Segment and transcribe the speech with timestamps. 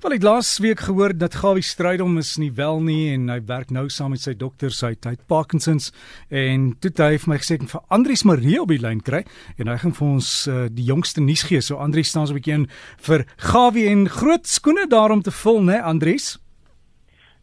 [0.00, 3.68] Wel ek laas week gehoor dat Gawie Strydom is nie wel nie en hy werk
[3.68, 5.90] nou saam met sy dokter sy tyd Parkinsons
[6.32, 9.20] en toe hy vir my gesê ek vir Andrius Marie op die lyn kry
[9.60, 11.60] en hy gaan vir ons uh, die jongste nuus gee.
[11.60, 12.66] So Andrius staan so 'n bietjie in
[12.96, 16.38] vir Gawie en groot skoene daarom te vul, né Andrius?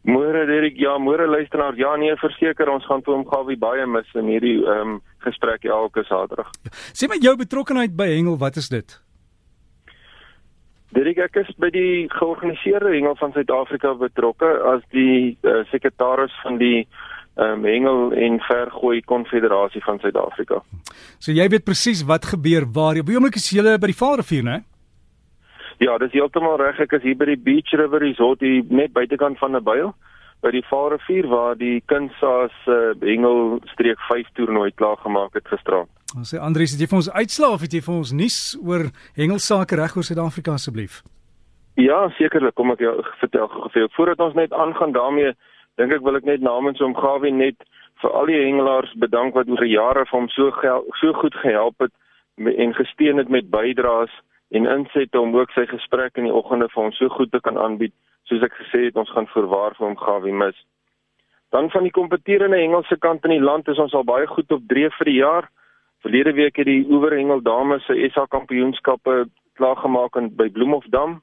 [0.02, 1.78] Môre Derek, ja, môre luisteraar.
[1.78, 5.62] Ja nee, verseker ons gaan toe om Gawie baie mis in hierdie ehm um, gesprek
[5.62, 6.50] elke Saterdag.
[6.64, 6.70] Ja.
[6.90, 8.98] Sê my jou betrokkeheid by Hengel, wat is dit?
[10.96, 16.56] Dirk ek is by die georganiseerde hengel van Suid-Afrika betrokke as die uh, sekretaris van
[16.56, 16.86] die
[17.36, 20.62] um, hengel en vergooi konfederasie van Suid-Afrika.
[21.20, 24.46] So jy weet presies wat gebeur waar jy by oomblik is jy by die Vaalrivier,
[24.48, 24.58] né?
[25.78, 26.80] Ja, dis heeltemal reg.
[26.82, 29.92] Ek is hier by die Beach River Resort hier net buitekant van 'n byl
[30.42, 35.90] by die Vaalrivier waar die Kinsaas uh, hengel streek 5 toernooi klaar gemaak het gisterand.
[36.16, 38.86] Ons sê Andrius, het jy vir ons uitslaa of het jy vir ons nuus oor
[39.18, 41.02] hengelsake reg oor Suid-Afrika asseblief?
[41.76, 43.68] Ja, sekerlik, kom ek jou vertel gou.
[43.96, 45.34] Voordat ons net aangaan daarmee,
[45.76, 47.60] dink ek wil ek net namens hom Gawie net
[48.00, 50.48] vir al die hengelaars bedank wat oor jare vir hom so
[51.02, 51.92] so goed gehelp het
[52.38, 54.12] en gesteun het met bydraes
[54.56, 57.58] en insette om ook sy gesprek in die oggende vir hom so goed te kan
[57.58, 57.92] aanbied.
[58.30, 60.56] Soos ek gesê het, ons gaan voorwaar vir hom Gawie mis.
[61.52, 64.64] Dan van die kompeterende Engelse kant in die land is ons al baie goed op
[64.68, 65.48] dreef vir die jaar.
[65.98, 69.24] Verlede week het die Oeverhengel dames se SA kampioenskappe
[69.58, 71.16] klaargemaak in by Bloemhofdam.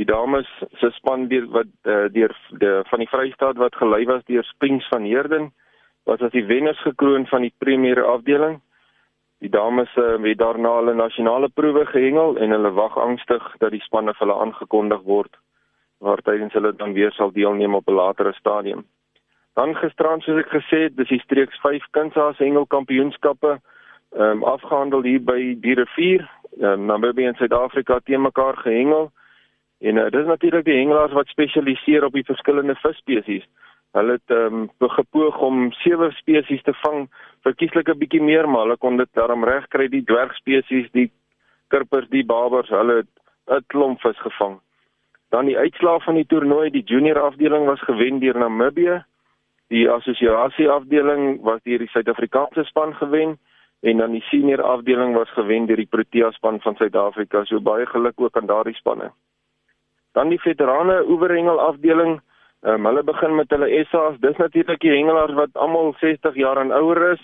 [0.00, 0.48] Die dames
[0.80, 4.86] se span deur wat uh, deur die van die Vrystaat wat gelei was deur Springs
[4.88, 5.50] van Heerden
[6.08, 8.62] was as die wenners gekroon van die premier afdeling.
[9.44, 13.82] Die dames uh, het daarna hulle nasionale proewe gehengel en hulle wag angstig dat die
[13.84, 15.36] spanne vir hulle aangekondig word
[16.00, 18.86] waar tydens hulle dan weer sal deelneem op 'n latere stadium.
[19.54, 23.60] Dan gisterand soos ek gesê het, dis die streeks 5 kunsaas hengel kampioenskappe
[24.10, 26.28] ehm um, afgehandel hier by die rivier.
[26.58, 29.10] Um, Namibië en Suid-Afrika te mekaar gehengel.
[29.78, 33.46] En uh, dis natuurlik die hengelaars wat spesialiseer op die verskillende visspesies.
[33.92, 37.08] Hulle het ehm um, gepoog om sewe spesies te vang,
[37.42, 41.10] verkieslik 'n bietjie meer, maar hulle kon dit daarom regkry die dwergspesies, die
[41.68, 43.12] kirpers, die babers, hulle het
[43.46, 44.60] 'n klomp vis gevang.
[45.30, 49.04] Dan die uitslae van die toernooi, die junior afdeling was gewen deur Namibië.
[49.68, 53.38] Die assosiasie afdeling was deur die Suid-Afrikaanse span gewen
[53.80, 57.44] en dan die senior afdeling was gewen deur die Protea span van Suid-Afrika.
[57.44, 59.10] So baie geluk ook aan daardie spanne.
[60.12, 62.20] Dan die veterane oeverhengel afdeling.
[62.60, 64.18] Um, hulle begin met hulle SA's.
[64.20, 67.22] Dis natuurlik die hengelaars wat almal 60 jaar en ouer is.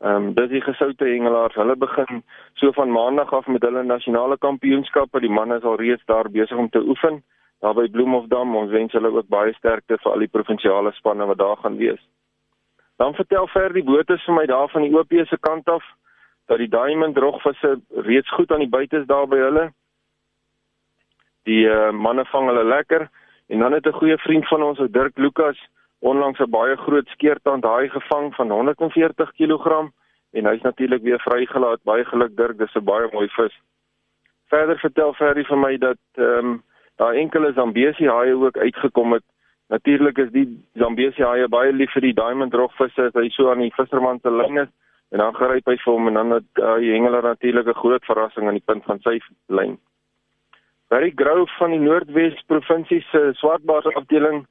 [0.00, 1.54] Ehm um, dis die gesoute hengelaars.
[1.54, 2.22] Hulle begin
[2.54, 5.20] so van maandag af met hulle nasionale kampioenskappe.
[5.20, 7.22] Die manne is al reeds daar besig om te oefen.
[7.60, 8.56] Daar by Bloemhofdam.
[8.56, 12.00] Ons wens hulle ook baie sterkte vir al die provinsiale spanne wat daar gaan wees.
[13.00, 15.84] Dan vertel ver die bote vir my daar van die OP se kant af
[16.52, 17.78] dat die diamond drogvisse
[18.08, 19.62] reeds goed aan die buite is daar by hulle.
[21.48, 23.06] Die uh, manne vang hulle lekker
[23.48, 25.56] en dan het 'n goeie vriend van ons, Dirk Lukas,
[25.98, 29.88] onlangs 'n baie groot skeertand haai gevang van 140 kg
[30.32, 31.82] en hy's natuurlik weer vrygelaat.
[31.82, 33.60] Baie geluk Dirk, dis 'n baie mooi vis.
[34.48, 36.62] Verder vertel Ferry vir my dat ehm um,
[36.96, 39.24] daar enkele Zambesi haie ook uitgekom het
[39.70, 43.62] Natuurlik is die Zambesi haie baie lief vir die diamond rogvisse as hy so aan
[43.62, 44.72] die visserman se lyn is
[45.14, 48.04] en dan gryp hy vir hom en dan het uh, die hengelaar natuurlik 'n groot
[48.04, 49.78] verrassing aan die punt van sy lyn.
[50.90, 54.46] Barry Grove van die Noordwes provinsie se swartbaars afdeling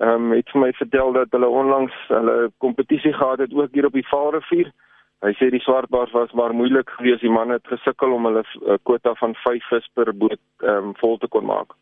[0.00, 3.86] ehm um, het vir my vertel dat hulle onlangs hulle kompetisie gehad het ook hier
[3.86, 4.72] op die Vaalrivier.
[5.20, 7.20] Hy sê die swartbaars was maar moeilik geweest.
[7.20, 10.94] Die manne het gesukkel om hulle uh, kwota van 5 vis per boot ehm um,
[11.04, 11.76] vol te kon maak.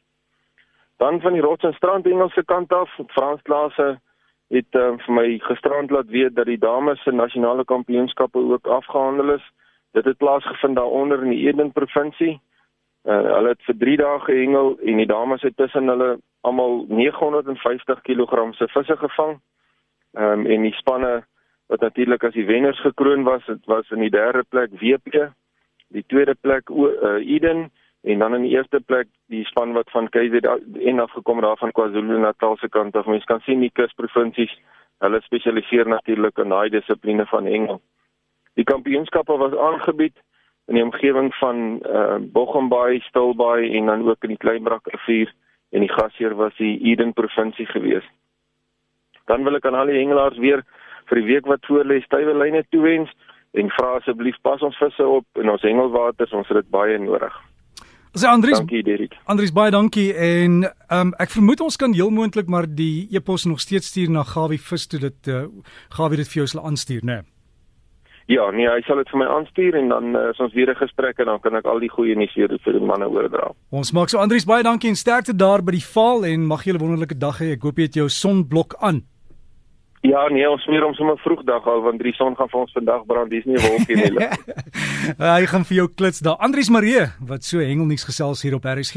[1.00, 4.00] Dan van die rots en strand Engelse kant af, Frans Klase
[4.52, 9.32] het uh, vir my gisterand laat weet dat die dames se nasionale kampioenskappe ook afgehandel
[9.38, 9.46] is.
[9.96, 12.34] Dit het plaasgevind daaronder in die Eden provinsie.
[13.08, 16.10] Uh, hulle het vir 3 dae gehengel en die dames het tussen hulle
[16.44, 19.38] almal 950 kg se visse gevang.
[20.20, 21.22] Ehm um, en die spanne
[21.72, 25.30] wat natuurlik as die wenners gekroon was, dit was in die derde plek WP,
[25.96, 27.70] die tweede plek uh, Eden
[28.02, 31.72] en dan in die eerste plek die span wat van KZN afgekom het daar van
[31.72, 33.06] KwaZulu-Natal se kant af.
[33.06, 34.54] Mens kan sien die kusprovinsies,
[35.04, 37.80] hulle spesialiseer natuurlik in daai dissipline van hengel.
[38.56, 40.16] Die kampioenskappe was aangebied
[40.66, 45.32] in die omgewing van uh, Bochumbaai, Stilbaai en dan ook in die Kleinbrak rivier
[45.70, 48.06] en die gasheer was die Eden provinsie gewees.
[49.26, 50.64] Dan wil ek aan al die hengelaars weer
[51.10, 53.12] vir die week wat voorlê stywe lyne toewens
[53.58, 57.34] en vra asseblief pas ons visse op in ons hengelwaters, ons het dit baie nodig.
[58.14, 58.58] Sê Andries.
[58.58, 59.14] Dankie Derek.
[59.24, 63.44] Andries baie dankie en ehm um, ek vermoed ons kan heel moontlik maar die e-pos
[63.46, 65.44] nog steeds stuur na Gawie vis toe dit uh,
[65.94, 67.20] Gawie dit vir jou sal aanstuur, né?
[67.20, 67.28] Nee.
[68.30, 70.78] Ja, nee, hy sal dit vir my aanstuur en dan uh, is ons weer 'n
[70.78, 73.50] gesprek en dan kan ek al die goeie nuus weer vir die manne oordra.
[73.70, 76.78] Ons maak so Andries baie dankie en sterkte daar by die val en mag julle
[76.78, 77.52] wonderlike dag hê.
[77.58, 79.02] Ek hoop jy het jou sonblok aan.
[80.00, 83.02] Ja, nee, ons smeer hom sommer vroegdag al want die son gaan vir ons vandag
[83.06, 83.30] brand.
[83.30, 84.28] Dis nie 'n wolkie nie.
[85.36, 86.40] Hy gaan vir jou klits daar.
[86.40, 88.96] Andries Marie wat so hengelnuus gesels hier op RSG.